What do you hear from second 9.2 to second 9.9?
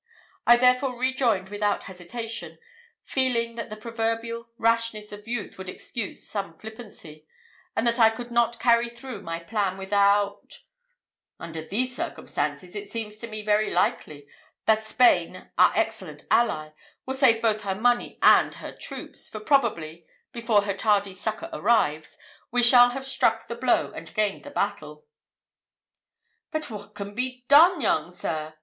my plan